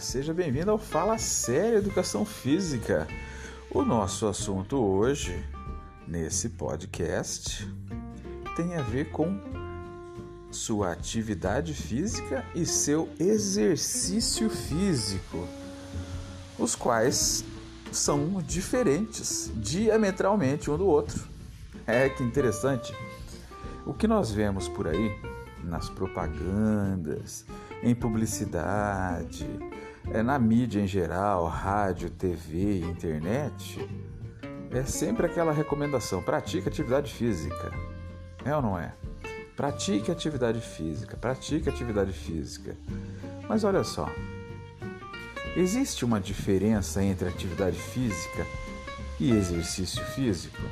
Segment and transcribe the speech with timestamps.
[0.00, 3.08] Seja bem-vindo ao Fala Sério Educação Física.
[3.70, 5.42] O nosso assunto hoje,
[6.06, 7.66] nesse podcast,
[8.54, 9.40] tem a ver com
[10.50, 15.48] sua atividade física e seu exercício físico,
[16.58, 17.42] os quais
[17.90, 21.26] são diferentes diametralmente um do outro.
[21.86, 22.94] É que interessante.
[23.86, 25.10] O que nós vemos por aí
[25.64, 27.46] nas propagandas,
[27.82, 29.46] em publicidade,
[30.10, 33.88] é, na mídia em geral, rádio, TV, internet,
[34.70, 37.72] é sempre aquela recomendação: pratique atividade física.
[38.44, 38.92] É ou não é?
[39.56, 42.76] Pratique atividade física, pratique atividade física.
[43.48, 44.08] Mas olha só,
[45.56, 48.46] existe uma diferença entre atividade física
[49.18, 50.62] e exercício físico?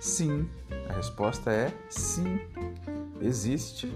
[0.00, 0.48] Sim,
[0.88, 2.40] a resposta é sim,
[3.20, 3.92] existe.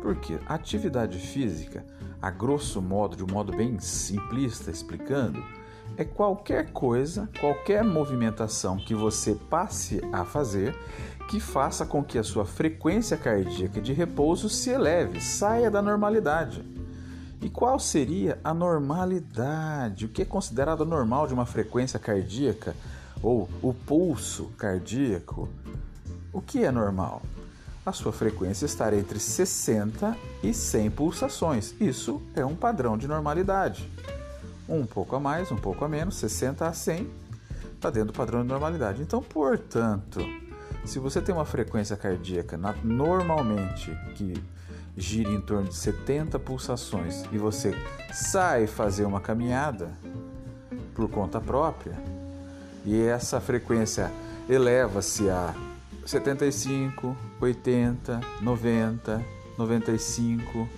[0.00, 1.86] Porque atividade física,
[2.22, 5.44] a grosso modo, de um modo bem simplista explicando,
[5.96, 10.74] é qualquer coisa, qualquer movimentação que você passe a fazer
[11.28, 16.64] que faça com que a sua frequência cardíaca de repouso se eleve, saia da normalidade.
[17.40, 20.04] E qual seria a normalidade?
[20.04, 22.74] O que é considerado normal de uma frequência cardíaca
[23.22, 25.48] ou o pulso cardíaco?
[26.32, 27.22] O que é normal?
[27.84, 31.74] A sua frequência estar entre 60 e 100 pulsações.
[31.80, 33.90] Isso é um padrão de normalidade.
[34.68, 37.10] Um pouco a mais, um pouco a menos, 60 a 100
[37.74, 39.02] está dentro do padrão de normalidade.
[39.02, 40.20] Então, portanto,
[40.84, 44.42] se você tem uma frequência cardíaca normalmente que
[44.96, 47.74] gira em torno de 70 pulsações e você
[48.12, 49.90] sai fazer uma caminhada
[50.94, 51.96] por conta própria
[52.84, 54.12] e essa frequência
[54.48, 55.54] eleva-se a
[56.04, 59.24] 75, 80, 90,
[59.56, 60.68] 95,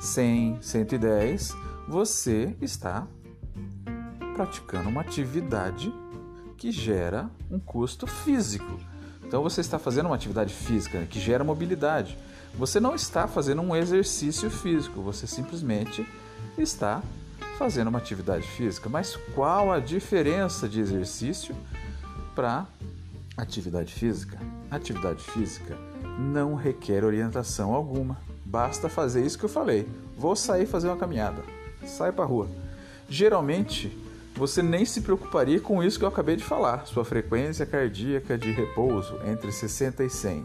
[0.00, 1.56] 100, 110,
[1.88, 3.06] você está
[4.34, 5.92] praticando uma atividade
[6.56, 8.78] que gera um custo físico.
[9.24, 12.16] Então você está fazendo uma atividade física que gera mobilidade.
[12.54, 16.06] Você não está fazendo um exercício físico, você simplesmente
[16.56, 17.02] está
[17.58, 18.88] fazendo uma atividade física.
[18.88, 21.54] Mas qual a diferença de exercício
[22.34, 22.66] para
[23.38, 24.38] atividade física?
[24.70, 25.76] Atividade física
[26.18, 28.18] não requer orientação alguma.
[28.44, 29.88] Basta fazer isso que eu falei.
[30.16, 31.42] Vou sair fazer uma caminhada.
[31.86, 32.48] Sai para rua.
[33.08, 33.96] Geralmente,
[34.34, 36.86] você nem se preocuparia com isso que eu acabei de falar.
[36.86, 40.44] Sua frequência cardíaca de repouso entre 60 e 100.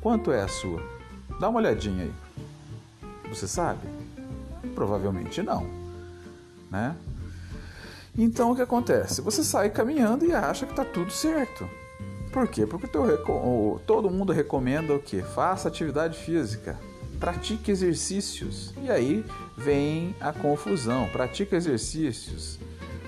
[0.00, 0.82] Quanto é a sua?
[1.38, 2.12] Dá uma olhadinha aí.
[3.28, 3.86] Você sabe?
[4.74, 5.66] Provavelmente não,
[6.70, 6.96] né?
[8.16, 9.22] Então o que acontece?
[9.22, 11.68] Você sai caminhando e acha que está tudo certo.
[12.32, 12.66] Por quê?
[12.66, 15.20] Porque todo mundo recomenda o que?
[15.20, 16.80] Faça atividade física,
[17.20, 18.72] pratique exercícios.
[18.82, 19.22] E aí
[19.54, 21.06] vem a confusão.
[21.10, 22.58] Pratique exercícios,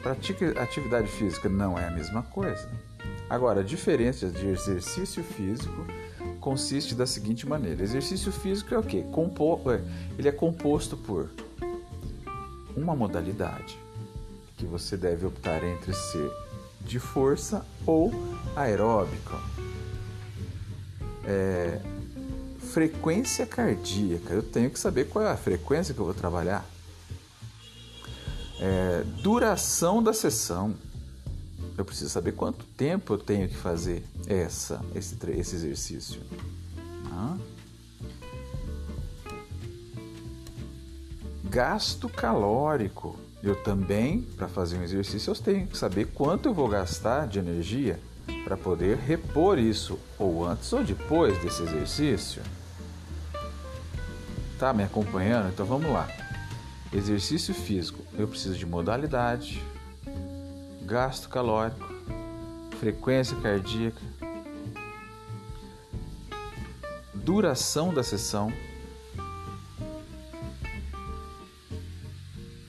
[0.02, 2.68] pratique atividade física não é a mesma coisa.
[3.30, 5.86] Agora, a diferença de exercício físico
[6.38, 9.06] consiste da seguinte maneira: exercício físico é o quê?
[9.10, 9.58] Compo
[10.18, 11.30] ele é composto por
[12.76, 13.78] uma modalidade
[14.58, 16.30] que você deve optar entre ser
[16.84, 18.12] de força ou
[18.54, 19.32] aeróbico.
[21.24, 21.80] É,
[22.72, 26.64] frequência cardíaca, eu tenho que saber qual é a frequência que eu vou trabalhar.
[28.60, 30.74] É, duração da sessão,
[31.76, 36.20] eu preciso saber quanto tempo eu tenho que fazer essa, esse, esse exercício.
[37.10, 37.36] Ah.
[41.44, 43.18] Gasto calórico.
[43.44, 47.38] Eu também, para fazer um exercício, eu tenho que saber quanto eu vou gastar de
[47.38, 48.00] energia
[48.42, 52.42] para poder repor isso ou antes ou depois desse exercício.
[54.58, 55.50] Tá me acompanhando?
[55.52, 56.08] Então vamos lá.
[56.90, 59.62] Exercício físico, eu preciso de modalidade,
[60.86, 61.86] gasto calórico,
[62.80, 64.00] frequência cardíaca,
[67.12, 68.50] duração da sessão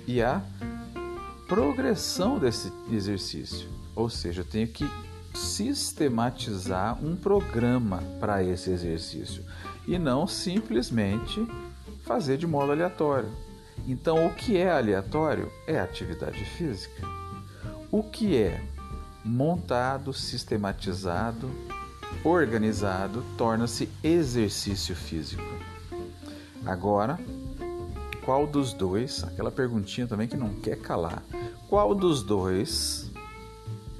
[0.05, 0.41] e a
[1.47, 3.69] progressão desse exercício.
[3.95, 4.89] Ou seja, eu tenho que
[5.33, 9.43] sistematizar um programa para esse exercício
[9.87, 11.45] e não simplesmente
[12.03, 13.29] fazer de modo aleatório.
[13.87, 17.01] Então, o que é aleatório é atividade física.
[17.91, 18.63] O que é
[19.23, 21.49] montado, sistematizado,
[22.23, 25.43] organizado, torna-se exercício físico.
[26.65, 27.19] Agora,
[28.25, 31.23] qual dos dois, aquela perguntinha também que não quer calar,
[31.69, 33.11] qual dos dois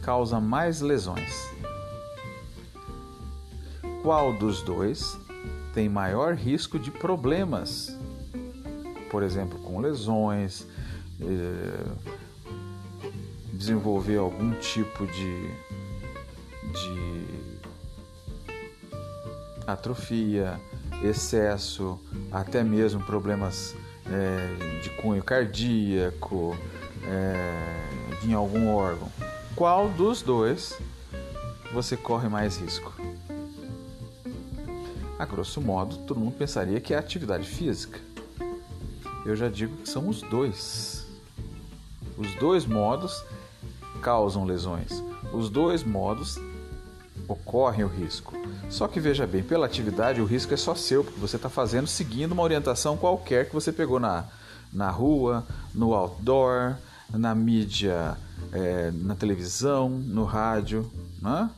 [0.02, 1.48] causa mais lesões?
[4.02, 5.18] Qual dos dois
[5.76, 7.96] tem maior risco de problemas?
[9.12, 10.66] Por exemplo, com lesões,
[11.22, 11.86] é,
[13.54, 15.52] desenvolver algum tipo de,
[16.72, 17.28] de
[19.68, 20.60] atrofia,
[21.04, 22.00] excesso,
[22.32, 23.76] até mesmo problemas
[24.10, 26.58] é, de cunho cardíaco,
[27.04, 29.12] é, em algum órgão.
[29.56, 30.78] Qual dos dois
[31.74, 32.94] você corre mais risco?
[35.18, 38.00] A grosso modo, todo mundo pensaria que é a atividade física.
[39.26, 41.08] Eu já digo que são os dois.
[42.18, 43.24] Os dois modos
[44.02, 45.04] causam lesões.
[45.34, 46.38] Os dois modos
[47.28, 48.34] ocorrem o risco.
[48.70, 51.88] Só que veja bem, pela atividade o risco é só seu, porque você está fazendo
[51.88, 54.26] seguindo uma orientação qualquer que você pegou na,
[54.72, 56.76] na rua, no outdoor,
[57.12, 58.18] na mídia,
[58.52, 60.90] é, na televisão, no rádio.
[61.22, 61.50] Né?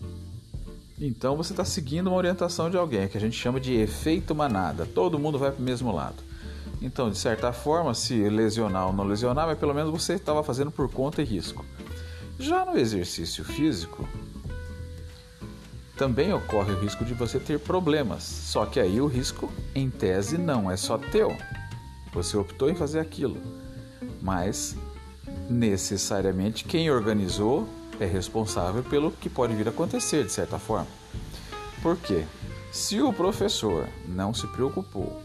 [1.00, 4.86] Então você está seguindo uma orientação de alguém, que a gente chama de efeito manada.
[4.86, 6.28] Todo mundo vai para o mesmo lado.
[6.82, 10.70] Então, de certa forma, se lesionar ou não lesionar, mas pelo menos você estava fazendo
[10.70, 11.66] por conta e risco.
[12.40, 14.08] Já no exercício físico,
[15.98, 18.24] também ocorre o risco de você ter problemas.
[18.24, 21.36] Só que aí o risco, em tese, não é só teu.
[22.14, 23.42] Você optou em fazer aquilo.
[24.22, 24.76] Mas,
[25.50, 27.68] necessariamente, quem organizou
[28.00, 30.88] é responsável pelo que pode vir a acontecer, de certa forma.
[31.82, 32.26] Por quê?
[32.72, 35.22] Se o professor não se preocupou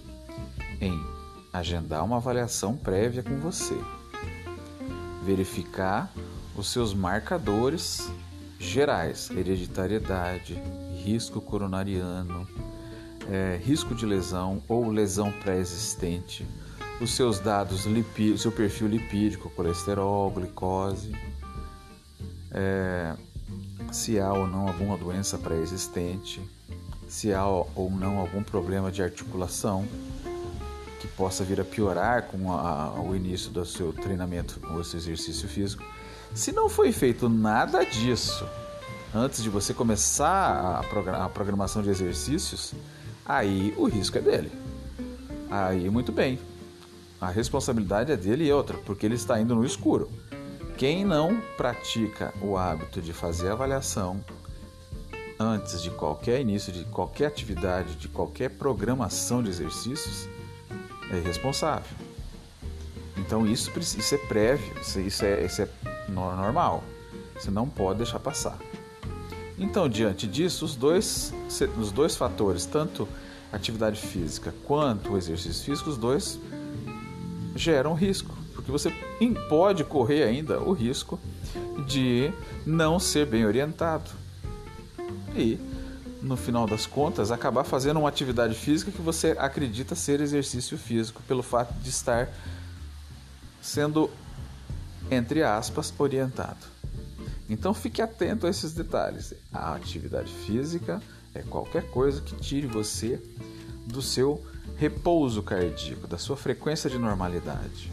[0.80, 0.98] em
[1.52, 3.76] agendar uma avaliação prévia com você,
[5.22, 6.10] verificar
[6.56, 8.10] os seus marcadores
[8.62, 10.60] gerais: hereditariedade,
[11.04, 12.46] risco coronariano,
[13.30, 16.46] é, risco de lesão ou lesão pré-existente,
[17.00, 21.12] os seus dados lipídicos, seu perfil lipídico, colesterol, glicose,
[22.50, 23.14] é,
[23.90, 26.40] se há ou não alguma doença pré-existente,
[27.08, 29.86] se há ou não algum problema de articulação
[31.00, 35.48] que possa vir a piorar com a, o início do seu treinamento ou seu exercício
[35.48, 35.82] físico.
[36.34, 38.46] Se não foi feito nada disso
[39.14, 40.82] antes de você começar
[41.20, 42.72] a programação de exercícios,
[43.26, 44.50] aí o risco é dele.
[45.50, 46.38] Aí, muito bem.
[47.20, 50.10] A responsabilidade é dele e outra, porque ele está indo no escuro.
[50.78, 54.24] Quem não pratica o hábito de fazer avaliação
[55.38, 60.28] antes de qualquer início de qualquer atividade, de qualquer programação de exercícios,
[61.10, 61.96] é irresponsável.
[63.16, 65.68] Então isso, isso é prévio, isso, é, isso é
[66.12, 66.84] normal.
[67.34, 68.58] Você não pode deixar passar.
[69.58, 71.32] Então, diante disso, os dois,
[71.78, 73.08] os dois fatores, tanto
[73.52, 76.38] atividade física quanto o exercício físico, os dois
[77.54, 78.90] geram risco, porque você
[79.48, 81.20] pode correr ainda o risco
[81.86, 82.32] de
[82.64, 84.10] não ser bem orientado
[85.36, 85.58] e,
[86.22, 91.22] no final das contas, acabar fazendo uma atividade física que você acredita ser exercício físico
[91.28, 92.28] pelo fato de estar
[93.60, 94.10] sendo
[95.12, 96.66] entre aspas, orientado.
[97.48, 99.34] Então fique atento a esses detalhes.
[99.52, 101.02] A atividade física
[101.34, 103.20] é qualquer coisa que tire você
[103.86, 104.42] do seu
[104.76, 107.92] repouso cardíaco, da sua frequência de normalidade.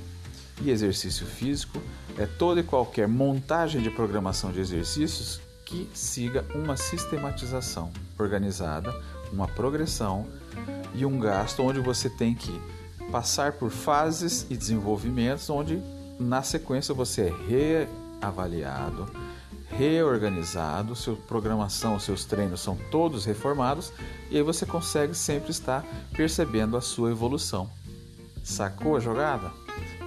[0.61, 1.81] E exercício físico
[2.17, 8.93] é toda e qualquer montagem de programação de exercícios que siga uma sistematização organizada,
[9.31, 10.27] uma progressão
[10.95, 12.59] e um gasto onde você tem que
[13.11, 15.81] passar por fases e desenvolvimentos onde
[16.19, 19.07] na sequência você é reavaliado,
[19.69, 23.93] reorganizado, sua programação, seus treinos são todos reformados
[24.29, 27.69] e aí você consegue sempre estar percebendo a sua evolução.
[28.43, 29.51] Sacou a jogada?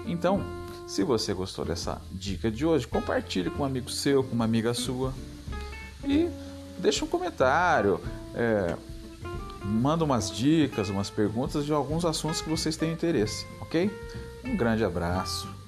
[0.05, 0.45] Então,
[0.87, 4.75] se você gostou dessa dica de hoje, compartilhe com um amigo seu, com uma amiga
[4.75, 5.15] sua
[6.05, 6.29] e
[6.79, 8.01] deixa um comentário,
[8.35, 8.77] é,
[9.65, 13.91] manda umas dicas, umas perguntas de alguns assuntos que vocês têm interesse, ok?
[14.45, 15.62] Um grande abraço.